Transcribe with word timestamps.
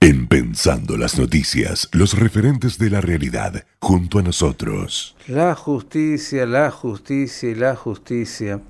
En 0.00 0.28
Pensando 0.28 0.96
las 0.96 1.18
Noticias, 1.18 1.88
los 1.92 2.16
referentes 2.16 2.78
de 2.78 2.88
la 2.88 3.00
realidad, 3.00 3.64
junto 3.80 4.20
a 4.20 4.22
nosotros. 4.22 5.16
La 5.26 5.56
justicia, 5.56 6.46
la 6.46 6.70
justicia 6.70 7.50
y 7.50 7.56
la 7.56 7.74
justicia. 7.74 8.60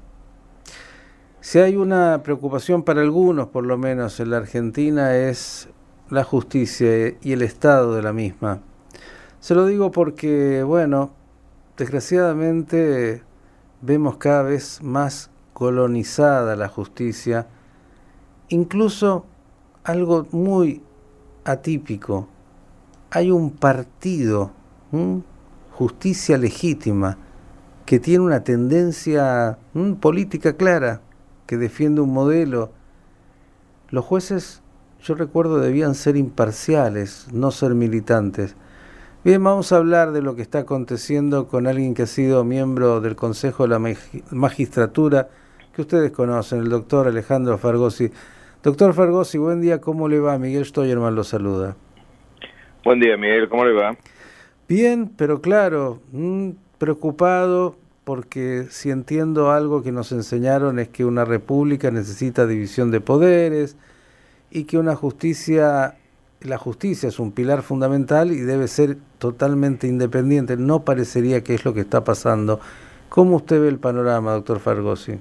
Si 1.42 1.58
hay 1.58 1.76
una 1.76 2.22
preocupación 2.22 2.82
para 2.82 3.02
algunos, 3.02 3.48
por 3.48 3.66
lo 3.66 3.76
menos 3.76 4.18
en 4.20 4.30
la 4.30 4.38
Argentina, 4.38 5.16
es 5.16 5.68
la 6.08 6.24
justicia 6.24 7.14
y 7.20 7.32
el 7.32 7.42
estado 7.42 7.94
de 7.94 8.02
la 8.02 8.14
misma. 8.14 8.62
Se 9.38 9.54
lo 9.54 9.66
digo 9.66 9.90
porque, 9.90 10.62
bueno, 10.62 11.12
desgraciadamente 11.76 13.22
vemos 13.82 14.16
cada 14.16 14.44
vez 14.44 14.82
más 14.82 15.30
colonizada 15.52 16.56
la 16.56 16.68
justicia, 16.68 17.48
incluso 18.48 19.26
algo 19.84 20.26
muy 20.32 20.82
atípico. 21.50 22.28
Hay 23.10 23.30
un 23.30 23.50
partido, 23.50 24.52
Justicia 25.72 26.36
Legítima, 26.36 27.16
que 27.86 27.98
tiene 27.98 28.24
una 28.24 28.44
tendencia 28.44 29.58
política 30.00 30.56
clara, 30.56 31.00
que 31.46 31.56
defiende 31.56 32.02
un 32.02 32.12
modelo. 32.12 32.70
Los 33.88 34.04
jueces, 34.04 34.60
yo 35.02 35.14
recuerdo, 35.14 35.58
debían 35.58 35.94
ser 35.94 36.16
imparciales, 36.16 37.28
no 37.32 37.50
ser 37.50 37.74
militantes. 37.74 38.54
Bien, 39.24 39.42
vamos 39.42 39.72
a 39.72 39.78
hablar 39.78 40.12
de 40.12 40.20
lo 40.20 40.36
que 40.36 40.42
está 40.42 40.60
aconteciendo 40.60 41.48
con 41.48 41.66
alguien 41.66 41.94
que 41.94 42.02
ha 42.02 42.06
sido 42.06 42.44
miembro 42.44 43.00
del 43.00 43.16
Consejo 43.16 43.62
de 43.62 43.68
la 43.70 43.96
Magistratura, 44.30 45.30
que 45.72 45.80
ustedes 45.80 46.10
conocen, 46.10 46.60
el 46.60 46.68
doctor 46.68 47.08
Alejandro 47.08 47.56
Fargosi. 47.56 48.12
Doctor 48.60 48.92
Fargosi, 48.92 49.38
buen 49.38 49.60
día, 49.60 49.80
¿cómo 49.80 50.08
le 50.08 50.18
va? 50.18 50.36
Miguel 50.36 50.64
Stoyerman 50.64 51.14
lo 51.14 51.22
saluda. 51.22 51.76
Buen 52.84 52.98
día, 52.98 53.16
Miguel, 53.16 53.48
¿cómo 53.48 53.64
le 53.64 53.72
va? 53.72 53.96
Bien, 54.68 55.08
pero 55.16 55.40
claro, 55.40 56.00
mm, 56.10 56.50
preocupado 56.76 57.76
porque 58.02 58.66
si 58.68 58.90
entiendo 58.90 59.52
algo 59.52 59.84
que 59.84 59.92
nos 59.92 60.10
enseñaron 60.10 60.80
es 60.80 60.88
que 60.88 61.04
una 61.04 61.24
república 61.24 61.92
necesita 61.92 62.48
división 62.48 62.90
de 62.90 63.00
poderes 63.00 63.76
y 64.50 64.64
que 64.64 64.76
una 64.76 64.96
justicia, 64.96 65.94
la 66.40 66.58
justicia 66.58 67.08
es 67.10 67.20
un 67.20 67.30
pilar 67.30 67.62
fundamental 67.62 68.32
y 68.32 68.40
debe 68.40 68.66
ser 68.66 68.96
totalmente 69.18 69.86
independiente. 69.86 70.56
No 70.56 70.84
parecería 70.84 71.44
que 71.44 71.54
es 71.54 71.64
lo 71.64 71.74
que 71.74 71.80
está 71.80 72.02
pasando. 72.02 72.58
¿Cómo 73.08 73.36
usted 73.36 73.60
ve 73.60 73.68
el 73.68 73.78
panorama, 73.78 74.32
doctor 74.32 74.58
Fargosi? 74.58 75.20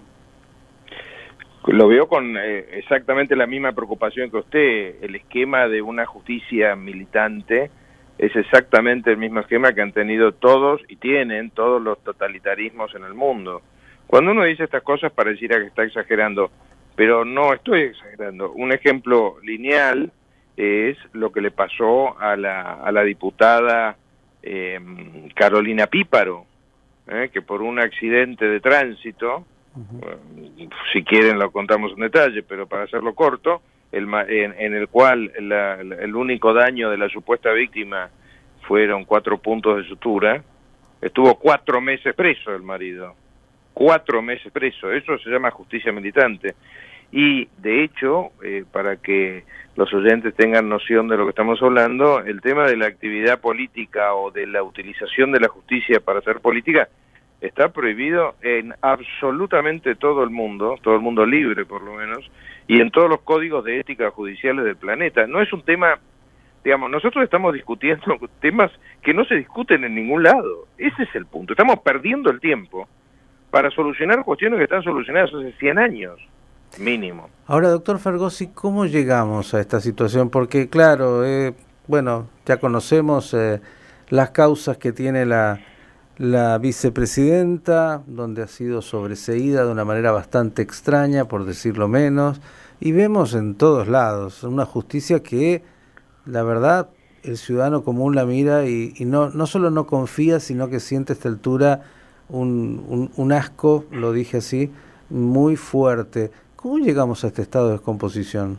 Lo 1.68 1.90
veo 1.90 2.08
con 2.08 2.38
eh, 2.38 2.66
exactamente 2.72 3.36
la 3.36 3.46
misma 3.46 3.74
preocupación 3.74 4.32
que 4.32 4.38
usted. 4.38 5.04
El 5.04 5.16
esquema 5.16 5.68
de 5.68 5.82
una 5.82 6.06
justicia 6.06 6.76
militante 6.78 7.70
es 8.18 8.36
exactamente 8.36 9.12
el 9.12 9.18
mismo 9.18 9.42
esquema 9.42 9.74
que 9.74 9.82
han 9.82 9.92
tenido 9.92 10.32
todos 10.32 10.82
y 10.88 10.96
tienen 10.96 11.52
todos 11.52 11.82
los 11.82 12.02
totalitarismos 12.04 12.96
en 12.96 13.04
el 13.04 13.14
mundo. 13.14 13.62
Cuando 14.08 14.32
uno 14.32 14.46
dice 14.46 14.64
estas 14.64 14.82
cosas 14.82 15.12
pareciera 15.12 15.60
que 15.60 15.68
está 15.68 15.84
exagerando, 15.84 16.50
pero 16.96 17.26
no 17.26 17.54
estoy 17.54 17.82
exagerando. 17.82 18.54
Un 18.54 18.72
ejemplo 18.72 19.36
lineal 19.44 20.12
es 20.56 20.98
lo 21.12 21.34
que 21.34 21.42
le 21.42 21.52
pasó 21.52 22.18
a 22.18 22.38
la, 22.38 22.76
a 22.76 22.92
la 22.94 23.04
diputada 23.04 23.98
eh, 24.42 24.80
Carolina 25.36 25.88
Píparo, 25.88 26.46
eh, 27.08 27.30
que 27.32 27.42
por 27.42 27.62
un 27.62 27.78
accidente 27.80 28.46
de 28.46 28.62
tránsito, 28.62 29.46
si 30.92 31.04
quieren 31.04 31.40
lo 31.40 31.52
contamos 31.52 31.92
en 31.94 32.00
detalle, 32.00 32.44
pero 32.44 32.68
para 32.68 32.84
hacerlo 32.84 33.14
corto, 33.14 33.62
el, 33.92 34.08
en, 34.28 34.74
el 34.74 34.88
cual 34.88 35.32
el 35.38 36.16
único 36.16 36.54
daño 36.54 36.90
de 36.90 36.98
la 36.98 37.10
supuesta 37.10 37.52
víctima 37.52 38.10
fueron 38.68 39.06
cuatro 39.06 39.38
puntos 39.38 39.78
de 39.78 39.88
sutura, 39.88 40.44
estuvo 41.02 41.36
cuatro 41.36 41.80
meses 41.80 42.14
preso 42.14 42.54
el 42.54 42.64
marido, 42.64 43.16
cuatro 43.74 44.22
meses 44.22 44.52
preso, 44.52 44.92
eso 44.92 45.18
se 45.20 45.30
llama 45.30 45.52
justicia 45.52 45.92
militante. 45.92 46.56
Y 47.10 47.48
de 47.58 47.86
hecho, 47.86 48.32
eh, 48.44 48.66
para 48.70 48.98
que 48.98 49.46
los 49.78 49.94
oyentes 49.94 50.36
tengan 50.36 50.68
noción 50.68 51.08
de 51.08 51.16
lo 51.16 51.24
que 51.24 51.30
estamos 51.30 51.62
hablando, 51.62 52.20
el 52.20 52.42
tema 52.42 52.66
de 52.66 52.76
la 52.76 52.88
actividad 52.88 53.40
política 53.40 54.14
o 54.14 54.32
de 54.32 54.46
la 54.46 54.62
utilización 54.62 55.32
de 55.32 55.40
la 55.40 55.48
justicia 55.48 56.02
para 56.02 56.20
hacer 56.20 56.42
política 56.42 56.90
está 57.42 57.70
prohibido 57.70 58.36
en 58.42 58.74
absolutamente 58.82 59.96
todo 59.96 60.24
el 60.24 60.30
mundo, 60.30 60.76
todo 60.82 60.96
el 60.96 61.02
mundo 61.02 61.26
libre 61.26 61.66
por 61.66 61.82
lo 61.82 61.94
menos, 61.94 62.30
y 62.68 62.82
en 62.82 62.92
todos 62.92 63.10
los 63.10 63.22
códigos 63.22 63.64
de 63.64 63.80
ética 63.80 64.12
judiciales 64.12 64.66
del 64.66 64.76
planeta. 64.76 65.28
No 65.28 65.42
es 65.42 65.52
un 65.54 65.62
tema, 65.64 66.00
digamos, 66.64 66.90
nosotros 66.90 67.24
estamos 67.24 67.54
discutiendo 67.54 68.04
temas 68.42 68.72
que 69.02 69.14
no 69.14 69.24
se 69.26 69.36
discuten 69.36 69.84
en 69.84 69.96
ningún 69.96 70.24
lado. 70.24 70.68
Ese 70.78 71.04
es 71.04 71.16
el 71.16 71.26
punto. 71.26 71.54
Estamos 71.54 71.80
perdiendo 71.80 72.30
el 72.30 72.40
tiempo 72.40 72.88
para 73.52 73.70
solucionar 73.72 74.24
cuestiones 74.24 74.58
que 74.58 74.66
están 74.66 74.84
solucionadas 74.84 75.34
hace 75.34 75.54
100 75.54 75.80
años, 75.80 76.20
mínimo. 76.80 77.30
Ahora, 77.46 77.70
doctor 77.70 78.00
Fergosi, 78.00 78.48
¿cómo 78.54 78.86
llegamos 78.86 79.54
a 79.54 79.62
esta 79.62 79.80
situación? 79.80 80.30
Porque, 80.30 80.70
claro, 80.70 81.26
eh, 81.26 81.54
bueno, 81.88 82.28
ya 82.46 82.58
conocemos 82.58 83.34
eh, 83.34 83.62
las 84.10 84.32
causas 84.32 84.78
que 84.78 84.92
tiene 84.92 85.26
la 85.26 85.60
la 86.18 86.58
vicepresidenta, 86.58 88.02
donde 88.08 88.42
ha 88.42 88.48
sido 88.48 88.82
sobreseída 88.82 89.66
de 89.66 89.72
una 89.72 89.86
manera 89.86 90.12
bastante 90.12 90.62
extraña, 90.62 91.26
por 91.26 91.46
decirlo 91.46 91.88
menos, 91.88 92.42
y 92.80 92.92
vemos 92.92 93.34
en 93.34 93.56
todos 93.56 93.88
lados 93.88 94.44
una 94.44 94.66
justicia 94.66 95.22
que, 95.22 95.64
la 96.26 96.44
verdad, 96.44 96.90
el 97.24 97.38
ciudadano 97.38 97.84
común 97.84 98.16
la 98.16 98.26
mira 98.26 98.66
y, 98.66 98.94
no, 99.00 99.30
no 99.30 99.46
solo 99.46 99.70
no 99.70 99.86
confía, 99.86 100.40
sino 100.40 100.70
que 100.70 100.80
siente 100.80 101.14
a 101.14 101.16
esta 101.16 101.30
altura 101.30 101.84
un, 102.30 103.12
un, 103.16 103.32
asco, 103.32 103.86
lo 103.92 104.12
dije 104.12 104.38
así, 104.38 104.72
muy 105.10 105.56
fuerte. 105.56 106.32
¿Cómo 106.56 106.78
llegamos 106.80 107.24
a 107.24 107.28
este 107.28 107.42
estado 107.42 107.68
de 107.68 107.74
descomposición? 107.74 108.58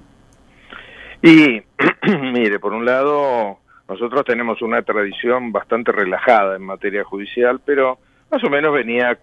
Y, 1.22 1.62
mire, 2.32 2.58
por 2.60 2.72
un 2.72 2.84
lado, 2.84 3.58
nosotros 3.88 4.24
tenemos 4.24 4.60
una 4.60 4.82
tradición 4.82 5.50
bastante 5.50 5.92
relajada 5.92 6.56
en 6.56 6.62
materia 6.62 7.04
judicial, 7.04 7.60
pero 7.64 7.98
más 8.30 8.44
o 8.44 8.50
menos 8.50 8.74
venía 8.74 9.18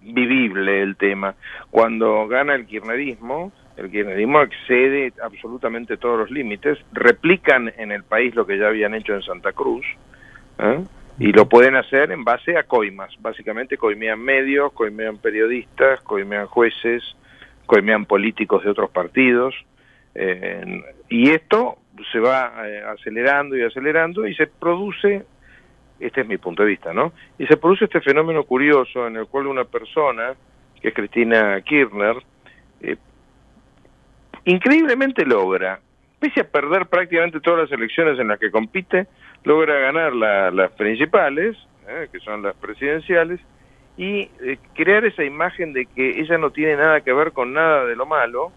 vivible 0.00 0.82
el 0.82 0.96
tema. 0.96 1.34
Cuando 1.70 2.28
gana 2.28 2.54
el 2.54 2.66
kirchnerismo, 2.66 3.52
el 3.76 3.90
kirchnerismo 3.90 4.42
excede 4.42 5.12
absolutamente 5.22 5.96
todos 5.96 6.18
los 6.18 6.30
límites, 6.30 6.78
replican 6.92 7.72
en 7.76 7.90
el 7.90 8.04
país 8.04 8.34
lo 8.36 8.46
que 8.46 8.58
ya 8.58 8.68
habían 8.68 8.94
hecho 8.94 9.14
en 9.14 9.22
Santa 9.22 9.52
Cruz, 9.52 9.84
¿eh? 10.58 10.80
y 11.18 11.32
lo 11.32 11.48
pueden 11.48 11.74
hacer 11.74 12.12
en 12.12 12.22
base 12.22 12.56
a 12.56 12.62
coimas. 12.62 13.12
Básicamente 13.20 13.76
coimean 13.76 14.20
medios, 14.20 14.72
coimean 14.72 15.18
periodistas, 15.18 16.00
coimean 16.02 16.46
jueces, 16.46 17.02
coimean 17.66 18.06
políticos 18.06 18.62
de 18.62 18.70
otros 18.70 18.90
partidos, 18.90 19.54
eh, 20.14 20.82
y 21.08 21.30
esto 21.30 21.78
se 22.12 22.18
va 22.20 22.52
eh, 22.66 22.82
acelerando 22.82 23.56
y 23.56 23.62
acelerando 23.62 24.26
y 24.26 24.34
se 24.34 24.46
produce, 24.46 25.24
este 26.00 26.20
es 26.20 26.26
mi 26.26 26.38
punto 26.38 26.62
de 26.62 26.70
vista, 26.70 26.92
¿no? 26.92 27.12
Y 27.38 27.46
se 27.46 27.56
produce 27.56 27.84
este 27.84 28.00
fenómeno 28.00 28.44
curioso 28.44 29.06
en 29.06 29.16
el 29.16 29.26
cual 29.26 29.46
una 29.46 29.64
persona, 29.64 30.34
que 30.80 30.88
es 30.88 30.94
Cristina 30.94 31.60
Kirchner, 31.62 32.16
eh, 32.80 32.96
increíblemente 34.44 35.24
logra, 35.24 35.80
pese 36.18 36.40
a 36.40 36.44
perder 36.44 36.86
prácticamente 36.86 37.40
todas 37.40 37.68
las 37.68 37.72
elecciones 37.72 38.18
en 38.18 38.28
las 38.28 38.38
que 38.38 38.50
compite, 38.50 39.06
logra 39.44 39.78
ganar 39.78 40.14
las 40.14 40.72
principales, 40.72 41.56
eh, 41.88 42.08
que 42.12 42.20
son 42.20 42.42
las 42.42 42.56
presidenciales, 42.56 43.40
y 43.96 44.26
crear 44.74 45.04
esa 45.04 45.24
imagen 45.24 45.72
de 45.72 45.86
que 45.86 46.20
ella 46.20 46.38
no 46.38 46.50
tiene 46.50 46.76
nada 46.76 47.00
que 47.00 47.12
ver 47.12 47.32
con 47.32 47.52
nada 47.52 47.84
de 47.84 47.96
lo 47.96 48.06
malo, 48.06 48.52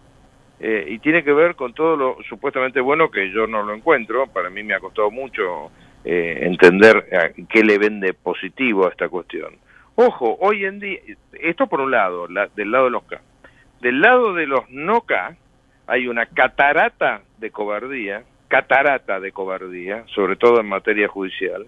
eh, 0.64 0.84
y 0.86 1.00
tiene 1.00 1.24
que 1.24 1.32
ver 1.32 1.56
con 1.56 1.74
todo 1.74 1.96
lo 1.96 2.18
supuestamente 2.28 2.80
bueno 2.80 3.10
que 3.10 3.32
yo 3.32 3.48
no 3.48 3.64
lo 3.64 3.74
encuentro. 3.74 4.28
Para 4.28 4.48
mí 4.48 4.62
me 4.62 4.74
ha 4.74 4.78
costado 4.78 5.10
mucho 5.10 5.72
eh, 6.04 6.38
entender 6.42 7.08
eh, 7.10 7.44
qué 7.48 7.64
le 7.64 7.78
vende 7.78 8.14
positivo 8.14 8.86
a 8.86 8.90
esta 8.90 9.08
cuestión. 9.08 9.56
Ojo, 9.96 10.36
hoy 10.40 10.64
en 10.64 10.78
día, 10.78 11.00
esto 11.32 11.66
por 11.66 11.80
un 11.80 11.90
lado, 11.90 12.28
del 12.54 12.70
lado 12.70 12.84
de 12.84 12.90
los 12.92 13.02
K. 13.02 13.20
Del 13.80 14.00
lado 14.00 14.34
de 14.34 14.46
los 14.46 14.70
no 14.70 15.00
K 15.00 15.36
hay 15.88 16.06
una 16.06 16.26
catarata 16.26 17.22
de 17.38 17.50
cobardía, 17.50 18.22
catarata 18.46 19.18
de 19.18 19.32
cobardía, 19.32 20.04
sobre 20.14 20.36
todo 20.36 20.60
en 20.60 20.68
materia 20.68 21.08
judicial, 21.08 21.66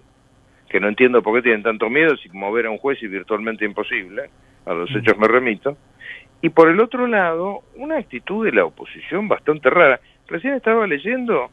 que 0.69 0.79
no 0.79 0.87
entiendo 0.87 1.21
por 1.21 1.35
qué 1.35 1.41
tienen 1.41 1.63
tanto 1.63 1.89
miedo 1.89 2.15
si 2.15 2.29
mover 2.29 2.67
a 2.67 2.71
un 2.71 2.77
juez 2.77 3.03
es 3.03 3.11
virtualmente 3.11 3.65
imposible, 3.65 4.29
a 4.65 4.73
los 4.73 4.89
hechos 4.95 5.17
me 5.17 5.27
remito, 5.27 5.77
y 6.45 6.49
por 6.51 6.69
el 6.69 6.79
otro 6.79 7.07
lado, 7.07 7.63
una 7.75 7.97
actitud 7.97 8.45
de 8.45 8.51
la 8.51 8.65
oposición 8.65 9.27
bastante 9.27 9.67
rara. 9.71 9.99
Recién 10.27 10.53
estaba 10.53 10.85
leyendo, 10.85 11.49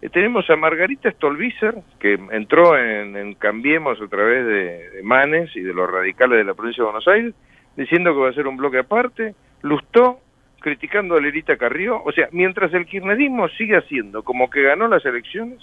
eh, 0.00 0.08
tenemos 0.08 0.50
a 0.50 0.56
Margarita 0.56 1.12
Stolbizer, 1.12 1.76
que 2.00 2.18
entró 2.32 2.76
en, 2.76 3.34
Cambiemos 3.34 4.00
a 4.00 4.08
través 4.08 4.44
de, 4.44 5.00
Manes 5.04 5.54
y 5.54 5.60
de 5.60 5.72
los 5.72 5.88
radicales 5.88 6.38
de 6.38 6.44
la 6.44 6.54
provincia 6.54 6.82
de 6.82 6.90
Buenos 6.90 7.06
Aires, 7.06 7.34
diciendo 7.76 8.12
que 8.12 8.20
va 8.20 8.30
a 8.30 8.32
ser 8.32 8.48
un 8.48 8.56
bloque 8.56 8.78
aparte. 8.78 9.36
Lustó, 9.60 10.18
criticando 10.58 11.14
a 11.14 11.20
Lerita 11.20 11.56
Carrió. 11.56 12.02
O 12.02 12.10
sea, 12.10 12.28
mientras 12.32 12.74
el 12.74 12.86
kirchnerismo 12.86 13.48
sigue 13.50 13.76
haciendo 13.76 14.24
como 14.24 14.50
que 14.50 14.64
ganó 14.64 14.88
las 14.88 15.06
elecciones, 15.06 15.60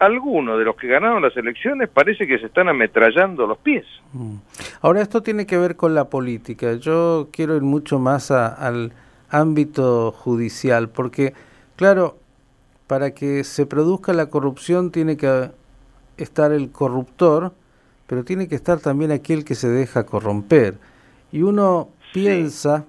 algunos 0.00 0.58
de 0.58 0.64
los 0.64 0.76
que 0.76 0.88
ganaron 0.88 1.22
las 1.22 1.36
elecciones 1.36 1.88
parece 1.88 2.26
que 2.26 2.38
se 2.38 2.46
están 2.46 2.68
ametrallando 2.68 3.46
los 3.46 3.58
pies. 3.58 3.84
Mm. 4.12 4.36
Ahora, 4.80 5.02
esto 5.02 5.22
tiene 5.22 5.46
que 5.46 5.58
ver 5.58 5.76
con 5.76 5.94
la 5.94 6.06
política. 6.06 6.74
Yo 6.74 7.28
quiero 7.30 7.54
ir 7.54 7.62
mucho 7.62 7.98
más 7.98 8.30
al 8.30 8.92
ámbito 9.28 10.10
judicial, 10.12 10.88
porque, 10.88 11.34
claro, 11.76 12.16
para 12.86 13.12
que 13.12 13.44
se 13.44 13.66
produzca 13.66 14.12
la 14.14 14.26
corrupción 14.30 14.90
tiene 14.90 15.16
que 15.16 15.50
estar 16.16 16.50
el 16.50 16.70
corruptor, 16.72 17.52
pero 18.06 18.24
tiene 18.24 18.48
que 18.48 18.54
estar 18.54 18.80
también 18.80 19.12
aquel 19.12 19.44
que 19.44 19.54
se 19.54 19.68
deja 19.68 20.06
corromper. 20.06 20.78
Y 21.30 21.42
uno 21.42 21.90
piensa 22.12 22.86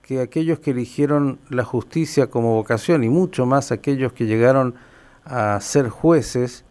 que 0.00 0.20
aquellos 0.20 0.60
que 0.60 0.70
eligieron 0.70 1.40
la 1.50 1.64
justicia 1.64 2.28
como 2.28 2.54
vocación, 2.54 3.02
y 3.02 3.08
mucho 3.08 3.46
más 3.46 3.72
aquellos 3.72 4.12
que 4.12 4.26
llegaron 4.26 4.76
a 5.26 5.60
ser 5.60 5.88
jueces, 5.88 6.64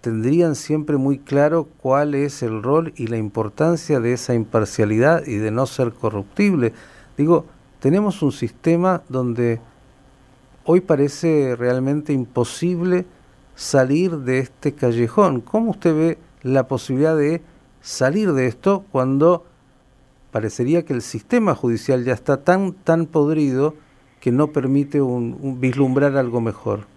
tendrían 0.00 0.54
siempre 0.54 0.96
muy 0.96 1.18
claro 1.18 1.68
cuál 1.78 2.14
es 2.14 2.42
el 2.42 2.62
rol 2.62 2.92
y 2.96 3.06
la 3.06 3.16
importancia 3.16 4.00
de 4.00 4.12
esa 4.12 4.34
imparcialidad 4.34 5.26
y 5.26 5.36
de 5.36 5.50
no 5.50 5.66
ser 5.66 5.92
corruptible. 5.92 6.72
Digo, 7.16 7.46
tenemos 7.80 8.22
un 8.22 8.32
sistema 8.32 9.02
donde 9.08 9.60
hoy 10.64 10.80
parece 10.80 11.56
realmente 11.56 12.12
imposible 12.12 13.06
salir 13.54 14.18
de 14.18 14.38
este 14.38 14.72
callejón. 14.72 15.40
¿Cómo 15.40 15.70
usted 15.70 15.94
ve 15.94 16.18
la 16.42 16.66
posibilidad 16.66 17.16
de 17.16 17.42
salir 17.80 18.32
de 18.32 18.46
esto 18.46 18.84
cuando 18.92 19.44
parecería 20.30 20.84
que 20.84 20.94
el 20.94 21.02
sistema 21.02 21.54
judicial 21.54 22.04
ya 22.04 22.12
está 22.12 22.38
tan 22.38 22.72
tan 22.72 23.06
podrido 23.06 23.74
que 24.20 24.32
no 24.32 24.48
permite 24.48 25.02
un, 25.02 25.58
vislumbrar 25.60 26.16
algo 26.16 26.40
mejor? 26.40 26.91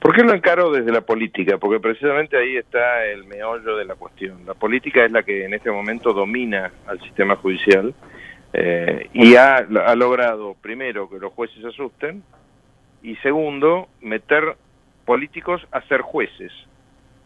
¿Por 0.00 0.14
qué 0.14 0.22
lo 0.22 0.34
encaro 0.34 0.70
desde 0.70 0.92
la 0.92 1.00
política? 1.00 1.58
Porque 1.58 1.80
precisamente 1.80 2.36
ahí 2.36 2.56
está 2.56 3.06
el 3.06 3.24
meollo 3.24 3.76
de 3.76 3.84
la 3.84 3.94
cuestión. 3.94 4.44
La 4.46 4.54
política 4.54 5.04
es 5.04 5.10
la 5.10 5.22
que 5.22 5.44
en 5.44 5.54
este 5.54 5.70
momento 5.70 6.12
domina 6.12 6.70
al 6.86 7.00
sistema 7.00 7.36
judicial 7.36 7.94
eh, 8.52 9.08
y 9.12 9.34
ha, 9.34 9.56
ha, 9.56 9.94
logrado, 9.96 10.54
primero, 10.60 11.08
que 11.10 11.18
los 11.18 11.32
jueces 11.32 11.60
se 11.60 11.68
asusten 11.68 12.22
y 13.02 13.16
segundo, 13.16 13.88
meter 14.00 14.56
políticos 15.04 15.66
a 15.72 15.80
ser 15.82 16.02
jueces. 16.02 16.52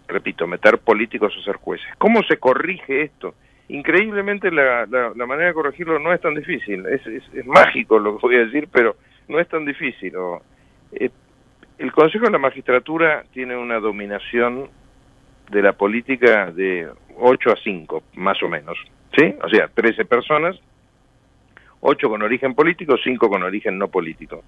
Repito, 0.06 0.46
meter 0.46 0.78
políticos 0.78 1.34
a 1.38 1.44
ser 1.44 1.56
jueces. 1.56 1.86
¿Cómo 1.98 2.22
se 2.22 2.38
corrige 2.38 3.02
esto? 3.02 3.34
Increíblemente 3.68 4.50
la, 4.50 4.86
la, 4.86 5.26
manera 5.26 5.48
de 5.48 5.54
corregirlo 5.54 5.98
no 5.98 6.14
es 6.14 6.20
tan 6.22 6.34
difícil. 6.34 6.86
Es, 6.86 7.06
es, 7.06 7.46
mágico 7.46 7.98
lo 7.98 8.16
que 8.16 8.26
voy 8.26 8.36
a 8.36 8.44
decir, 8.46 8.68
pero 8.72 8.96
no 9.28 9.38
es 9.38 9.48
tan 9.48 9.66
difícil. 9.66 10.14
Eh, 10.92 11.10
el 11.78 11.92
Consejo 11.92 12.26
de 12.26 12.32
la 12.32 12.38
Magistratura 12.38 13.24
tiene 13.32 13.56
una 13.56 13.78
dominación 13.78 14.68
de 15.50 15.62
la 15.62 15.72
política 15.72 16.50
de 16.50 16.88
8 17.16 17.50
a 17.50 17.56
5, 17.62 18.02
más 18.14 18.42
o 18.42 18.48
menos. 18.48 18.76
¿Sí? 19.16 19.34
O 19.42 19.48
sea, 19.48 19.68
13 19.68 20.04
personas 20.04 20.60
ocho 21.80 22.08
con 22.08 22.22
origen 22.22 22.54
político, 22.54 22.96
cinco 23.02 23.28
con 23.28 23.42
origen 23.42 23.78
no 23.78 23.88
político. 23.88 24.42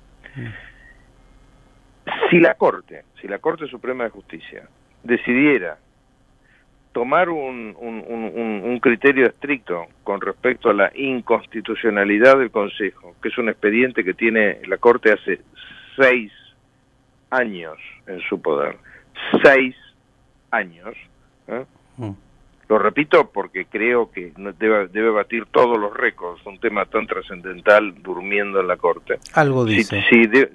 Si 2.30 2.38
la 2.38 2.54
Corte, 2.54 3.04
si 3.20 3.28
la 3.28 3.38
Corte 3.38 3.66
Suprema 3.66 4.04
de 4.04 4.10
Justicia 4.10 4.68
decidiera 5.02 5.78
tomar 6.92 7.28
un, 7.28 7.76
un, 7.78 8.78
criterio 8.80 9.26
estricto 9.26 9.86
con 10.02 10.20
respecto 10.20 10.70
a 10.70 10.74
la 10.74 10.90
inconstitucionalidad 10.94 12.38
del 12.38 12.50
Consejo, 12.50 13.14
que 13.22 13.28
es 13.28 13.38
un 13.38 13.48
expediente 13.48 14.02
que 14.02 14.14
tiene 14.14 14.60
la 14.66 14.78
Corte 14.78 15.12
hace 15.12 15.40
seis 15.96 16.32
años 17.30 17.78
en 18.06 18.20
su 18.28 18.40
poder, 18.40 18.76
seis 19.42 19.74
años, 20.50 20.94
¿eh? 21.48 21.64
mm. 21.96 22.10
Lo 22.70 22.78
repito 22.78 23.28
porque 23.32 23.64
creo 23.64 24.12
que 24.12 24.32
debe, 24.36 24.86
debe 24.86 25.10
batir 25.10 25.46
todos 25.46 25.76
los 25.76 25.92
récords, 25.92 26.40
un 26.46 26.60
tema 26.60 26.84
tan 26.84 27.04
trascendental 27.04 28.00
durmiendo 28.00 28.60
en 28.60 28.68
la 28.68 28.76
Corte. 28.76 29.18
Algo 29.34 29.64
dice. 29.64 30.04
Si, 30.08 30.28
de, 30.28 30.52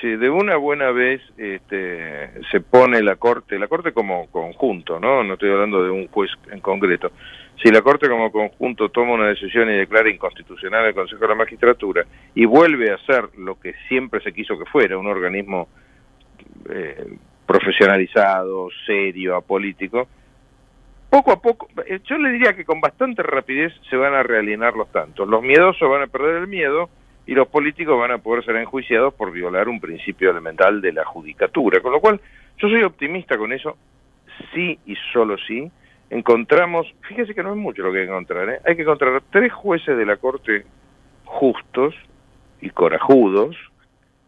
si 0.00 0.08
de 0.16 0.28
una 0.28 0.56
buena 0.56 0.90
vez 0.90 1.22
este, 1.36 2.32
se 2.50 2.60
pone 2.62 3.00
la 3.00 3.14
Corte, 3.14 3.60
la 3.60 3.68
Corte 3.68 3.92
como 3.92 4.26
conjunto, 4.32 4.98
¿no? 4.98 5.22
No 5.22 5.34
estoy 5.34 5.52
hablando 5.52 5.84
de 5.84 5.90
un 5.90 6.08
juez 6.08 6.32
en 6.50 6.58
concreto. 6.58 7.12
Si 7.62 7.70
la 7.70 7.80
Corte 7.80 8.08
como 8.08 8.32
conjunto 8.32 8.88
toma 8.88 9.12
una 9.12 9.28
decisión 9.28 9.70
y 9.70 9.74
declara 9.74 10.10
inconstitucional 10.10 10.86
el 10.86 10.94
Consejo 10.94 11.20
de 11.20 11.28
la 11.28 11.36
Magistratura 11.36 12.04
y 12.34 12.44
vuelve 12.44 12.90
a 12.90 12.98
ser 13.06 13.28
lo 13.38 13.60
que 13.60 13.74
siempre 13.86 14.20
se 14.20 14.32
quiso 14.32 14.58
que 14.58 14.64
fuera, 14.64 14.98
un 14.98 15.06
organismo 15.06 15.68
eh, 16.70 17.16
profesionalizado, 17.46 18.68
serio, 18.86 19.36
apolítico, 19.36 20.08
poco 21.12 21.32
a 21.32 21.42
poco, 21.42 21.68
eh, 21.86 22.00
yo 22.04 22.16
le 22.16 22.30
diría 22.30 22.54
que 22.54 22.64
con 22.64 22.80
bastante 22.80 23.22
rapidez 23.22 23.72
se 23.90 23.96
van 23.96 24.14
a 24.14 24.22
realinear 24.22 24.74
los 24.74 24.90
tantos. 24.90 25.28
Los 25.28 25.42
miedosos 25.42 25.86
van 25.90 26.02
a 26.02 26.06
perder 26.06 26.36
el 26.36 26.46
miedo 26.46 26.88
y 27.26 27.34
los 27.34 27.48
políticos 27.48 27.98
van 27.98 28.12
a 28.12 28.18
poder 28.18 28.44
ser 28.44 28.56
enjuiciados 28.56 29.12
por 29.12 29.30
violar 29.30 29.68
un 29.68 29.78
principio 29.78 30.30
elemental 30.30 30.80
de 30.80 30.92
la 30.92 31.04
judicatura. 31.04 31.80
Con 31.80 31.92
lo 31.92 32.00
cual, 32.00 32.18
yo 32.56 32.68
soy 32.68 32.82
optimista 32.82 33.36
con 33.36 33.52
eso, 33.52 33.76
sí 34.54 34.78
y 34.86 34.96
solo 35.12 35.36
sí. 35.46 35.70
Encontramos, 36.08 36.86
fíjese 37.02 37.34
que 37.34 37.42
no 37.42 37.50
es 37.50 37.58
mucho 37.58 37.82
lo 37.82 37.92
que 37.92 38.00
hay 38.00 38.06
que 38.06 38.12
encontrar, 38.12 38.48
¿eh? 38.48 38.60
hay 38.66 38.76
que 38.76 38.82
encontrar 38.82 39.22
tres 39.30 39.52
jueces 39.52 39.96
de 39.96 40.06
la 40.06 40.16
Corte 40.16 40.64
justos 41.24 41.94
y 42.60 42.70
corajudos 42.70 43.56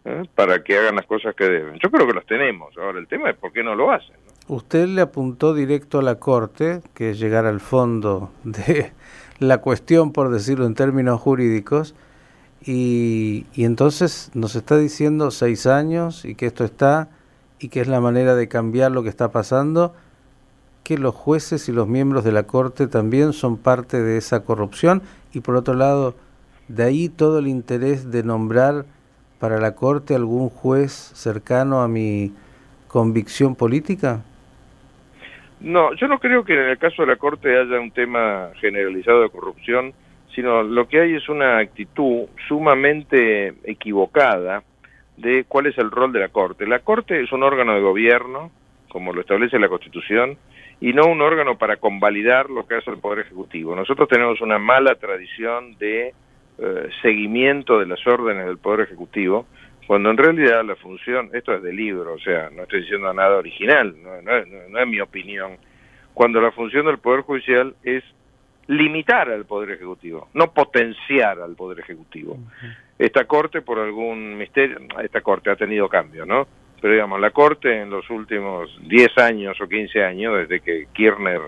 ¿eh? 0.04 0.22
para 0.34 0.62
que 0.62 0.76
hagan 0.76 0.96
las 0.96 1.06
cosas 1.06 1.34
que 1.34 1.44
deben. 1.44 1.78
Yo 1.82 1.90
creo 1.90 2.06
que 2.06 2.12
los 2.12 2.26
tenemos. 2.26 2.76
Ahora, 2.78 2.98
el 2.98 3.08
tema 3.08 3.30
es 3.30 3.36
por 3.36 3.52
qué 3.52 3.62
no 3.62 3.74
lo 3.74 3.90
hacen. 3.90 4.16
Usted 4.46 4.86
le 4.88 5.00
apuntó 5.00 5.54
directo 5.54 5.98
a 5.98 6.02
la 6.02 6.16
Corte, 6.16 6.82
que 6.94 7.10
es 7.10 7.18
llegar 7.18 7.46
al 7.46 7.60
fondo 7.60 8.30
de 8.44 8.92
la 9.38 9.58
cuestión, 9.58 10.12
por 10.12 10.30
decirlo 10.30 10.66
en 10.66 10.74
términos 10.74 11.20
jurídicos, 11.20 11.94
y, 12.66 13.46
y, 13.54 13.64
entonces 13.64 14.30
nos 14.32 14.56
está 14.56 14.78
diciendo 14.78 15.30
seis 15.30 15.66
años 15.66 16.24
y 16.24 16.34
que 16.34 16.46
esto 16.46 16.64
está 16.64 17.10
y 17.58 17.68
que 17.68 17.82
es 17.82 17.88
la 17.88 18.00
manera 18.00 18.34
de 18.34 18.48
cambiar 18.48 18.90
lo 18.90 19.02
que 19.02 19.10
está 19.10 19.30
pasando, 19.32 19.94
que 20.82 20.96
los 20.96 21.14
jueces 21.14 21.68
y 21.68 21.72
los 21.72 21.88
miembros 21.88 22.24
de 22.24 22.32
la 22.32 22.44
Corte 22.44 22.86
también 22.86 23.34
son 23.34 23.58
parte 23.58 24.02
de 24.02 24.16
esa 24.16 24.44
corrupción 24.44 25.02
y 25.34 25.40
por 25.40 25.56
otro 25.56 25.74
lado, 25.74 26.14
de 26.68 26.84
ahí 26.84 27.10
todo 27.10 27.38
el 27.38 27.48
interés 27.48 28.10
de 28.10 28.22
nombrar 28.22 28.86
para 29.44 29.60
la 29.60 29.74
Corte 29.74 30.14
algún 30.14 30.48
juez 30.48 30.90
cercano 30.90 31.82
a 31.82 31.86
mi 31.86 32.32
convicción 32.88 33.54
política. 33.54 34.22
No, 35.60 35.92
yo 35.96 36.08
no 36.08 36.18
creo 36.18 36.46
que 36.46 36.54
en 36.54 36.70
el 36.70 36.78
caso 36.78 37.02
de 37.02 37.08
la 37.08 37.16
Corte 37.16 37.54
haya 37.54 37.78
un 37.78 37.90
tema 37.90 38.52
generalizado 38.58 39.20
de 39.20 39.28
corrupción, 39.28 39.92
sino 40.34 40.62
lo 40.62 40.88
que 40.88 40.98
hay 40.98 41.14
es 41.16 41.28
una 41.28 41.58
actitud 41.58 42.22
sumamente 42.48 43.52
equivocada 43.64 44.62
de 45.18 45.44
cuál 45.46 45.66
es 45.66 45.76
el 45.76 45.90
rol 45.90 46.10
de 46.10 46.20
la 46.20 46.30
Corte. 46.30 46.66
La 46.66 46.78
Corte 46.78 47.22
es 47.22 47.30
un 47.30 47.42
órgano 47.42 47.74
de 47.74 47.82
gobierno, 47.82 48.50
como 48.88 49.12
lo 49.12 49.20
establece 49.20 49.58
la 49.58 49.68
Constitución, 49.68 50.38
y 50.80 50.94
no 50.94 51.04
un 51.04 51.20
órgano 51.20 51.58
para 51.58 51.76
convalidar 51.76 52.48
lo 52.48 52.66
que 52.66 52.76
hace 52.76 52.90
el 52.90 52.96
Poder 52.96 53.26
Ejecutivo. 53.26 53.76
Nosotros 53.76 54.08
tenemos 54.08 54.40
una 54.40 54.58
mala 54.58 54.94
tradición 54.94 55.76
de 55.76 56.14
eh, 56.58 56.88
seguimiento 57.02 57.80
de 57.80 57.86
las 57.86 58.06
órdenes 58.06 58.46
del 58.46 58.58
Poder 58.58 58.80
Ejecutivo, 58.80 59.46
cuando 59.86 60.10
en 60.10 60.16
realidad 60.16 60.64
la 60.64 60.76
función, 60.76 61.30
esto 61.32 61.54
es 61.54 61.62
de 61.62 61.72
libro, 61.72 62.14
o 62.14 62.18
sea, 62.18 62.48
no 62.50 62.62
estoy 62.62 62.82
diciendo 62.82 63.12
nada 63.12 63.36
original, 63.36 63.94
no, 64.02 64.78
es 64.78 64.86
mi 64.86 65.00
opinión, 65.00 65.56
cuando 66.14 66.40
la 66.40 66.52
función 66.52 66.86
del 66.86 66.98
Poder 66.98 67.22
Judicial 67.22 67.74
es 67.82 68.02
limitar 68.66 69.28
al 69.30 69.44
Poder 69.44 69.72
Ejecutivo, 69.72 70.28
no 70.32 70.52
potenciar 70.52 71.40
al 71.40 71.54
Poder 71.54 71.80
Ejecutivo. 71.80 72.38
Esta 72.98 73.24
Corte, 73.24 73.60
por 73.60 73.78
algún 73.78 74.38
misterio, 74.38 74.78
esta 75.02 75.20
Corte 75.20 75.50
ha 75.50 75.56
tenido 75.56 75.88
cambio, 75.88 76.24
¿no? 76.24 76.46
Pero 76.80 76.94
digamos, 76.94 77.20
la 77.20 77.30
Corte 77.30 77.80
en 77.80 77.90
los 77.90 78.08
últimos 78.10 78.70
10 78.88 79.18
años 79.18 79.60
o 79.60 79.68
15 79.68 80.04
años, 80.04 80.38
desde 80.38 80.60
que 80.60 80.86
Kirchner 80.92 81.40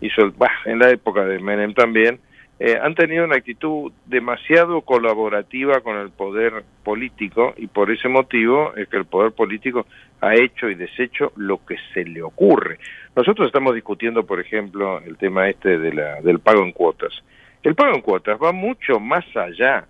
hizo, 0.00 0.22
el, 0.22 0.34
en 0.64 0.78
la 0.80 0.90
época 0.90 1.24
de 1.24 1.38
Menem 1.38 1.72
también, 1.72 2.18
eh, 2.62 2.78
han 2.78 2.94
tenido 2.94 3.24
una 3.24 3.36
actitud 3.36 3.90
demasiado 4.04 4.82
colaborativa 4.82 5.80
con 5.80 5.96
el 5.96 6.10
poder 6.10 6.62
político 6.84 7.54
y 7.56 7.68
por 7.68 7.90
ese 7.90 8.06
motivo 8.06 8.74
es 8.76 8.86
que 8.86 8.98
el 8.98 9.06
poder 9.06 9.32
político 9.32 9.86
ha 10.20 10.34
hecho 10.34 10.68
y 10.68 10.74
deshecho 10.74 11.32
lo 11.36 11.64
que 11.64 11.76
se 11.94 12.04
le 12.04 12.22
ocurre. 12.22 12.78
Nosotros 13.16 13.46
estamos 13.46 13.74
discutiendo, 13.74 14.26
por 14.26 14.40
ejemplo, 14.40 15.00
el 15.00 15.16
tema 15.16 15.48
este 15.48 15.78
de 15.78 15.94
la, 15.94 16.20
del 16.20 16.40
pago 16.40 16.62
en 16.62 16.72
cuotas. 16.72 17.14
El 17.62 17.74
pago 17.74 17.94
en 17.94 18.02
cuotas 18.02 18.38
va 18.38 18.52
mucho 18.52 19.00
más 19.00 19.24
allá 19.34 19.86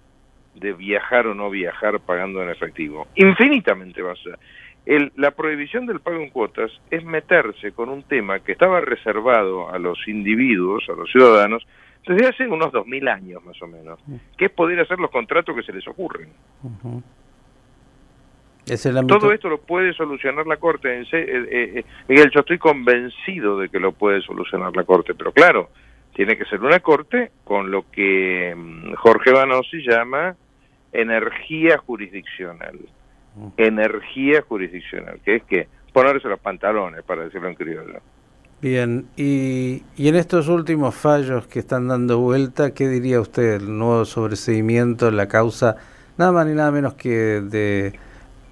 de 0.55 0.73
viajar 0.73 1.27
o 1.27 1.35
no 1.35 1.51
viajar 1.51 1.99
pagando 1.99 2.41
en 2.41 2.51
efectivo, 2.51 3.09
infinitamente 3.17 4.01
más 4.01 4.17
allá. 4.25 4.39
El, 4.87 5.11
la 5.17 5.33
prohibición 5.33 5.87
del 5.87 5.99
pago 5.99 6.19
en 6.19 6.31
cuotas 6.31 6.71
es 6.93 7.05
meterse 7.05 7.73
con 7.73 7.89
un 7.89 8.05
tema 8.05 8.39
que 8.39 8.53
estaba 8.53 8.81
reservado 8.81 9.71
a 9.71 9.79
los 9.81 10.07
individuos, 10.07 10.85
a 10.89 10.93
los 10.93 11.11
ciudadanos, 11.11 11.67
desde 12.07 12.29
hace 12.29 12.47
unos 12.47 12.73
2.000 12.73 13.13
años 13.13 13.45
más 13.45 13.61
o 13.63 13.67
menos, 13.67 14.01
que 14.37 14.47
es 14.47 14.51
poder 14.51 14.81
hacer 14.81 14.99
los 14.99 15.11
contratos 15.11 15.55
que 15.55 15.63
se 15.63 15.73
les 15.73 15.87
ocurren. 15.87 16.31
Todo 19.09 19.33
esto 19.33 19.49
lo 19.49 19.61
puede 19.61 19.93
solucionar 19.95 20.47
la 20.47 20.57
Corte. 20.57 21.01
Eh, 21.01 21.07
eh, 21.13 21.73
eh, 21.77 21.85
Miguel, 22.09 22.31
yo 22.33 22.41
estoy 22.41 22.59
convencido 22.59 23.59
de 23.59 23.69
que 23.69 23.81
lo 23.81 23.93
puede 23.93 24.21
solucionar 24.23 24.75
la 24.77 24.85
Corte, 24.85 25.15
pero 25.15 25.33
claro, 25.33 25.71
tiene 26.15 26.37
que 26.37 26.45
ser 26.45 26.61
una 26.61 26.81
Corte 26.81 27.33
con 27.45 27.71
lo 27.71 27.91
que 27.91 28.55
mm, 28.57 28.95
Jorge 28.95 29.33
Banossi 29.33 29.83
llama 29.83 30.37
energía 30.93 31.79
jurisdiccional. 31.79 32.79
Energía 33.57 34.43
jurisdiccional, 34.43 35.21
que 35.25 35.37
es 35.37 35.43
que 35.45 35.69
ponerse 35.93 36.29
los 36.29 36.41
pantalones, 36.41 37.03
para 37.05 37.25
decirlo 37.25 37.49
en 37.49 37.55
criollo. 37.55 38.01
Bien, 38.63 39.07
y, 39.17 39.85
y 39.97 40.09
en 40.09 40.17
estos 40.17 40.49
últimos 40.49 40.95
fallos 40.95 41.47
que 41.47 41.61
están 41.61 41.89
dando 41.89 42.19
vuelta, 42.19 42.73
¿qué 42.73 42.89
diría 42.89 43.19
usted? 43.19 43.55
El 43.55 43.79
nuevo 43.79 44.05
sobreseimiento, 44.05 45.11
la 45.11 45.29
causa, 45.29 45.77
nada 46.19 46.31
más 46.31 46.47
ni 46.47 46.53
nada 46.53 46.71
menos 46.71 46.93
que 46.93 47.41
de 47.41 47.95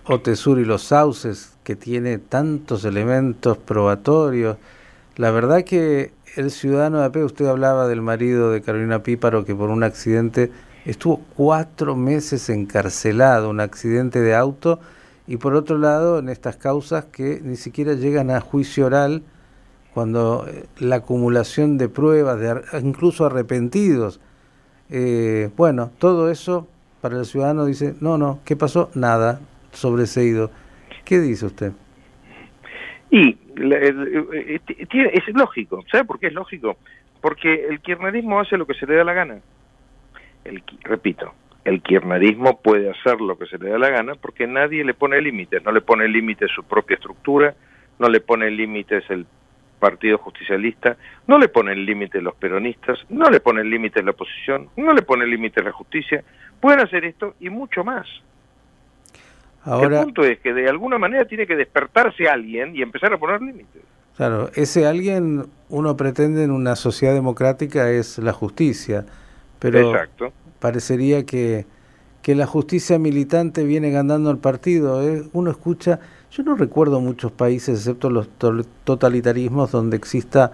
Otesur 0.07 0.61
y 0.61 0.65
los 0.65 0.83
sauces, 0.85 1.59
que 1.62 1.77
tiene 1.77 2.17
tantos 2.17 2.87
elementos 2.87 3.59
probatorios. 3.59 4.57
La 5.17 5.31
verdad 5.31 5.65
que 5.65 6.12
el 6.37 6.50
ciudadano 6.50 7.00
de 7.00 7.05
AP, 7.05 7.17
usted 7.17 7.45
hablaba 7.45 7.87
del 7.87 8.00
marido 8.00 8.50
de 8.50 8.62
Carolina 8.62 9.03
Píparo 9.03 9.45
que 9.45 9.55
por 9.55 9.69
un 9.69 9.83
accidente 9.83 10.50
estuvo 10.87 11.21
cuatro 11.37 11.97
meses 11.97 12.49
encarcelado, 12.49 13.50
un 13.50 13.61
accidente 13.61 14.23
de 14.23 14.35
auto, 14.35 14.81
y 15.27 15.37
por 15.37 15.55
otro 15.55 15.77
lado, 15.77 16.19
en 16.19 16.31
estas 16.31 16.57
causas 16.57 17.05
que 17.12 17.43
ni 17.45 17.57
siquiera 17.57 17.93
llegan 17.93 18.31
a 18.31 18.41
juicio 18.41 18.87
oral, 18.87 19.23
cuando 19.99 20.47
eh, 20.47 20.67
la 20.78 20.97
acumulación 20.99 21.76
de 21.76 21.88
pruebas, 21.88 22.38
de, 22.38 22.62
incluso 22.87 23.26
arrepentidos, 23.26 24.21
eh, 24.90 25.50
bueno, 25.57 25.90
todo 25.99 26.31
eso 26.31 26.69
para 27.00 27.19
el 27.19 27.25
ciudadano 27.25 27.64
dice, 27.64 27.97
no, 28.00 28.17
no, 28.17 28.38
¿qué 28.45 28.55
pasó? 28.55 28.93
Nada, 28.95 29.40
sobreseído. 29.73 30.52
¿Qué 31.05 31.19
dice 31.19 31.47
usted? 31.47 31.73
Y 33.11 33.31
eh, 33.57 34.61
es 34.76 35.35
lógico, 35.35 35.83
¿sabe 35.90 36.05
por 36.05 36.21
qué 36.21 36.28
es 36.28 36.33
lógico? 36.33 36.76
Porque 37.21 37.67
el 37.69 37.81
kirchnerismo 37.81 38.38
hace 38.38 38.57
lo 38.57 38.69
que 38.69 38.75
se 38.75 38.87
le 38.87 38.95
da 38.95 39.02
la 39.02 39.14
gana. 39.14 39.40
El, 40.45 40.62
repito, 40.85 41.35
el 41.64 41.83
kirchnerismo 41.83 42.61
puede 42.61 42.88
hacer 42.88 43.21
lo 43.21 43.37
que 43.37 43.47
se 43.47 43.59
le 43.59 43.71
da 43.71 43.78
la 43.78 43.90
gana 43.90 44.14
porque 44.14 44.47
nadie 44.47 44.85
le 44.85 44.95
pone 44.95 45.21
límites, 45.21 45.64
no 45.64 45.73
le 45.73 45.81
pone 45.81 46.07
límites 46.07 46.52
su 46.55 46.62
propia 46.62 46.95
estructura, 46.95 47.57
no 47.99 48.09
le 48.09 48.21
pone 48.21 48.49
límites 48.49 49.02
el 49.11 49.26
Partido 49.78 50.18
Justicialista, 50.18 50.97
no 51.26 51.38
le 51.38 51.49
pone 51.49 51.75
límites 51.75 52.23
los 52.23 52.35
peronistas, 52.35 52.99
no 53.08 53.30
le 53.30 53.40
pone 53.40 53.64
límites 53.64 54.04
la 54.04 54.11
oposición, 54.11 54.68
no 54.76 54.92
le 54.92 55.02
pone 55.02 55.26
límites 55.26 55.64
la 55.64 55.73
justicia, 55.73 56.23
pueden 56.61 56.80
hacer 56.80 57.04
esto 57.04 57.35
y 57.40 57.49
mucho 57.50 57.85
más 57.85 58.06
el 59.76 60.04
punto 60.04 60.25
es 60.25 60.38
que 60.40 60.52
de 60.52 60.68
alguna 60.68 60.99
manera 60.99 61.25
tiene 61.25 61.47
que 61.47 61.56
despertarse 61.56 62.28
alguien 62.28 62.75
y 62.75 62.82
empezar 62.82 63.12
a 63.12 63.18
poner 63.18 63.40
límites. 63.42 63.82
Claro, 64.16 64.50
ese 64.54 64.87
alguien 64.87 65.47
uno 65.68 65.97
pretende 65.97 66.42
en 66.44 66.50
una 66.50 66.75
sociedad 66.75 67.14
democrática 67.14 67.90
es 67.90 68.18
la 68.18 68.32
justicia, 68.32 69.04
pero 69.58 69.92
parecería 70.58 71.25
que, 71.25 71.66
que 72.23 72.35
la 72.35 72.47
justicia 72.47 72.99
militante 72.99 73.64
viene 73.64 73.90
ganando 73.90 74.30
el 74.30 74.38
partido. 74.38 75.06
¿eh? 75.06 75.23
Uno 75.32 75.50
escucha, 75.50 76.00
yo 76.30 76.42
no 76.42 76.54
recuerdo 76.54 77.00
muchos 77.00 77.32
países, 77.32 77.78
excepto 77.78 78.11
los 78.11 78.28
totalitarismos, 78.85 79.73
donde 79.73 79.97
exista 79.97 80.52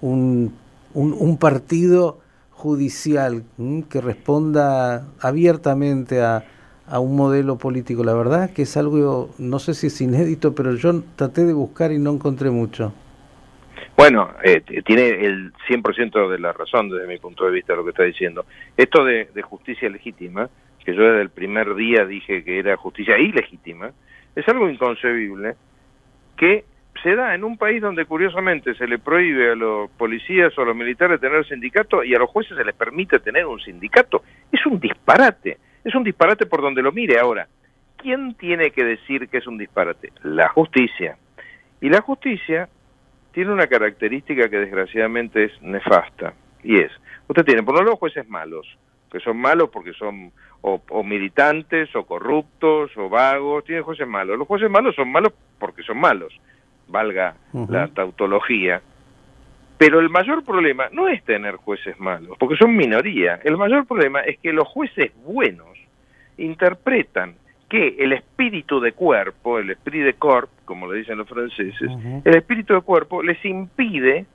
un, 0.00 0.54
un, 0.92 1.38
partido 1.38 2.20
judicial 2.50 3.44
que 3.88 4.00
responda 4.00 5.06
abiertamente 5.20 6.22
a, 6.22 6.44
a 6.86 7.00
un 7.00 7.16
modelo 7.16 7.56
político. 7.56 8.04
La 8.04 8.14
verdad 8.14 8.50
que 8.50 8.62
es 8.62 8.76
algo, 8.76 9.30
no 9.38 9.58
sé 9.58 9.74
si 9.74 9.86
es 9.86 10.00
inédito, 10.00 10.54
pero 10.54 10.74
yo 10.74 11.02
traté 11.16 11.44
de 11.44 11.52
buscar 11.52 11.92
y 11.92 11.98
no 11.98 12.12
encontré 12.12 12.50
mucho. 12.50 12.92
Bueno, 13.96 14.30
eh, 14.42 14.60
tiene 14.84 15.24
el 15.24 15.52
100% 15.68 16.28
de 16.28 16.38
la 16.38 16.52
razón 16.52 16.88
desde 16.90 17.06
mi 17.06 17.18
punto 17.18 17.44
de 17.44 17.52
vista 17.52 17.74
lo 17.74 17.84
que 17.84 17.90
está 17.90 18.02
diciendo. 18.02 18.44
Esto 18.76 19.04
de, 19.04 19.28
justicia 19.42 19.88
legítima, 19.88 20.50
que 20.84 20.94
yo 20.94 21.02
desde 21.02 21.22
el 21.22 21.30
primer 21.30 21.74
día 21.74 22.04
dije 22.04 22.44
que 22.44 22.58
era 22.58 22.76
justicia 22.76 23.18
ilegítima, 23.18 23.90
es 24.34 24.46
algo 24.48 24.68
inconcebible 24.68 25.54
que 26.36 26.64
se 27.02 27.14
da 27.14 27.34
en 27.34 27.44
un 27.44 27.56
país 27.58 27.82
donde 27.82 28.06
curiosamente 28.06 28.74
se 28.74 28.86
le 28.86 28.98
prohíbe 28.98 29.52
a 29.52 29.54
los 29.54 29.90
policías 29.90 30.56
o 30.56 30.62
a 30.62 30.66
los 30.66 30.76
militares 30.76 31.20
tener 31.20 31.46
sindicato 31.46 32.02
y 32.04 32.14
a 32.14 32.18
los 32.18 32.30
jueces 32.30 32.56
se 32.56 32.64
les 32.64 32.74
permite 32.74 33.18
tener 33.18 33.46
un 33.46 33.60
sindicato. 33.60 34.22
Es 34.50 34.64
un 34.66 34.78
disparate. 34.80 35.58
Es 35.84 35.94
un 35.94 36.04
disparate 36.04 36.46
por 36.46 36.62
donde 36.62 36.82
lo 36.82 36.92
mire 36.92 37.18
ahora. 37.18 37.46
¿Quién 37.96 38.34
tiene 38.34 38.70
que 38.70 38.84
decir 38.84 39.28
que 39.28 39.38
es 39.38 39.46
un 39.46 39.58
disparate? 39.58 40.12
La 40.22 40.48
justicia. 40.48 41.16
Y 41.80 41.88
la 41.90 42.00
justicia 42.00 42.68
tiene 43.32 43.52
una 43.52 43.66
característica 43.66 44.48
que 44.48 44.58
desgraciadamente 44.58 45.44
es 45.44 45.62
nefasta. 45.62 46.34
Y 46.62 46.78
es, 46.78 46.92
usted 47.28 47.44
tiene 47.44 47.62
por 47.62 47.74
un 47.74 47.84
lado 47.84 47.96
jueces 47.96 48.26
malos, 48.28 48.66
que 49.14 49.20
son 49.20 49.36
malos 49.36 49.70
porque 49.70 49.92
son 49.92 50.32
o, 50.60 51.04
militantes, 51.04 51.94
o 51.94 52.04
corruptos, 52.04 52.90
o 52.96 53.08
vagos, 53.08 53.64
tiene 53.64 53.82
jueces 53.82 54.08
malos. 54.08 54.36
Los 54.36 54.48
jueces 54.48 54.68
malos 54.68 54.96
son 54.96 55.12
malos 55.12 55.32
porque 55.60 55.84
son 55.84 55.98
malos, 55.98 56.34
valga 56.88 57.36
la 57.52 57.86
tautología. 57.86 58.82
Pero 59.78 60.00
el 60.00 60.10
mayor 60.10 60.44
problema 60.44 60.88
no 60.90 61.06
es 61.06 61.22
tener 61.22 61.54
jueces 61.56 61.98
malos, 62.00 62.36
porque 62.40 62.56
son 62.56 62.74
minoría. 62.74 63.38
El 63.44 63.56
mayor 63.56 63.86
problema 63.86 64.20
es 64.20 64.38
que 64.40 64.52
los 64.52 64.66
jueces 64.66 65.12
buenos 65.24 65.78
interpretan 66.36 67.36
que 67.68 67.96
el 68.00 68.14
espíritu 68.14 68.80
de 68.80 68.92
cuerpo, 68.92 69.60
el 69.60 69.70
esprit 69.70 70.02
de 70.02 70.14
corps, 70.14 70.48
como 70.64 70.90
le 70.90 70.98
dicen 70.98 71.18
los 71.18 71.28
franceses, 71.28 71.88
el 72.24 72.36
espíritu 72.36 72.74
de 72.74 72.80
cuerpo 72.80 73.22
les 73.22 73.44
impide 73.44 74.26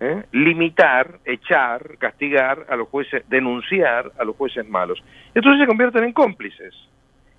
¿eh? 0.00 0.24
limitar, 0.32 1.18
echar, 1.24 1.96
castigar 1.98 2.66
a 2.68 2.76
los 2.76 2.88
jueces, 2.88 3.22
denunciar 3.28 4.12
a 4.18 4.24
los 4.24 4.36
jueces 4.36 4.68
malos. 4.68 5.02
Entonces 5.34 5.60
se 5.60 5.66
convierten 5.66 6.04
en 6.04 6.12
cómplices 6.12 6.74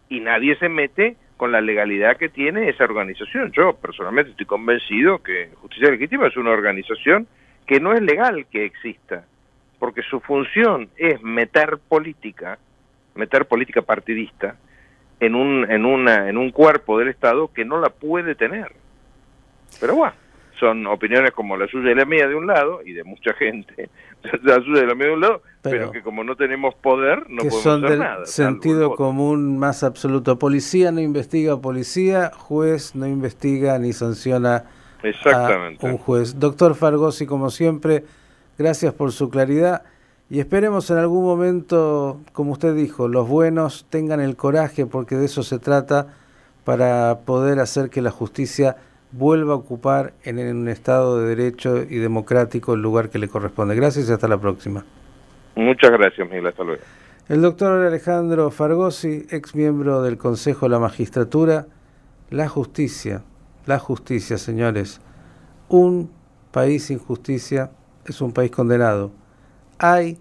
y 0.10 0.20
nadie 0.20 0.56
se 0.58 0.70
mete 0.70 1.18
con 1.38 1.51
la 1.51 1.62
legalidad 1.62 2.18
que 2.18 2.30
tiene 2.30 2.70
esa 2.70 2.84
organización. 2.84 3.51
Yo 3.51 3.74
personalmente 3.74 4.32
estoy 4.32 4.46
convencido 4.46 5.24
que 5.24 5.50
Justicia 5.56 5.89
Legítima 5.89 6.27
es 6.27 6.38
una 6.38 6.51
organización 6.51 7.27
que 7.65 7.80
no 7.80 7.94
es 7.94 8.01
legal 8.01 8.46
que 8.51 8.65
exista, 8.65 9.25
porque 9.80 10.03
su 10.03 10.20
función 10.20 10.89
es 10.98 11.22
meter 11.22 11.80
política 11.89 12.60
meter 13.15 13.46
política 13.46 13.82
partidista 13.82 14.56
en 15.20 15.36
un, 15.36 15.70
en, 15.70 15.86
una, 15.86 16.30
en 16.30 16.38
un 16.38 16.51
cuerpo 16.51 16.98
del 16.98 17.10
Estado 17.10 17.51
que 17.53 17.65
no 17.65 17.80
la 17.80 17.89
puede 17.89 18.36
tener. 18.36 18.72
Pero 19.80 19.96
bueno, 19.96 20.13
son 20.62 20.86
opiniones 20.86 21.32
como 21.32 21.58
la 21.58 21.68
suya 21.68 21.91
y 21.91 21.96
la 21.96 22.06
mía 22.06 22.27
de 22.27 22.36
un 22.36 22.46
lado, 22.46 22.82
y 22.86 22.94
de 22.94 23.03
mucha 23.03 23.34
gente, 23.34 23.89
la 24.44 24.56
suya 24.62 24.84
y 24.84 24.86
la 24.86 24.96
mía 24.96 25.08
de 25.08 25.13
un 25.13 25.22
lado, 25.22 25.41
pero, 25.62 25.91
que 25.91 26.01
como 26.01 26.24
no 26.24 26.36
tenemos 26.36 26.75
poder, 26.75 27.30
no 27.30 27.38
podemos 27.38 27.63
son 27.63 27.86
hacer 27.86 27.98
nada. 27.98 28.25
Sentido 28.25 28.96
común 28.96 29.58
más 29.58 29.84
absoluto. 29.84 30.38
Policía 30.39 30.91
no 30.91 31.01
investiga 31.01 31.53
a 31.53 31.58
policía, 31.62 32.32
juez 32.34 32.96
no 32.96 33.08
investiga 33.08 33.77
ni 33.80 33.91
sanciona 33.91 34.65
Exactamente. 35.03 35.86
a 35.86 35.89
un 35.89 35.98
juez. 35.98 36.39
Doctor 36.39 36.75
Fargosi, 36.75 37.25
como 37.25 37.50
siempre, 37.50 38.06
gracias 38.58 38.94
por 38.94 39.12
su 39.12 39.30
claridad. 39.30 39.84
Y 40.30 40.39
esperemos 40.39 40.89
en 40.91 40.98
algún 40.98 41.25
momento, 41.25 42.22
como 42.32 42.53
usted 42.53 42.74
dijo, 42.74 43.08
los 43.08 43.27
buenos 43.27 43.88
tengan 43.89 44.22
el 44.22 44.38
coraje, 44.38 44.86
porque 44.86 45.15
de 45.15 45.25
eso 45.25 45.44
se 45.44 45.60
trata, 45.60 46.08
para 46.63 47.20
poder 47.25 47.60
hacer 47.60 47.89
que 47.89 48.01
la 48.01 48.12
justicia 48.12 48.77
vuelva 49.12 49.53
a 49.53 49.58
ocupar 49.58 50.13
en 50.24 50.39
un 50.39 50.68
Estado 50.68 51.20
de 51.20 51.36
Derecho 51.36 51.84
y 51.84 51.98
democrático 51.98 52.74
el 52.74 52.82
lugar 52.82 53.10
que 53.10 53.20
le 53.20 53.27
corresponde. 53.27 53.75
Gracias 53.75 54.10
y 54.10 54.13
hasta 54.13 54.27
la 54.27 54.39
próxima. 54.39 54.86
Muchas 55.56 55.91
gracias, 55.91 56.27
Miguel. 56.27 56.48
Hasta 56.48 56.63
luego. 56.63 56.82
El 57.27 57.41
doctor 57.41 57.86
Alejandro 57.86 58.51
Fargosi, 58.51 59.25
ex 59.30 59.56
miembro 59.56 60.01
del 60.01 60.18
Consejo 60.18 60.65
de 60.65 60.72
la 60.72 60.80
Magistratura, 60.80 61.68
la 62.30 62.48
justicia, 62.48 63.24
la 63.65 63.80
justicia, 63.80 64.38
señores. 64.38 65.01
Un 65.70 66.12
país 66.51 66.86
sin 66.86 67.00
justicia 67.00 67.72
es 68.06 68.22
un 68.22 68.34
país 68.34 68.51
condenado 68.51 69.12
hay 69.82 70.20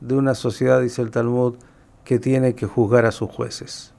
de 0.00 0.14
una 0.14 0.34
sociedad, 0.34 0.80
dice 0.80 1.02
el 1.02 1.10
Talmud, 1.10 1.56
que 2.02 2.18
tiene 2.18 2.54
que 2.54 2.66
juzgar 2.66 3.04
a 3.04 3.12
sus 3.12 3.30
jueces. 3.30 3.92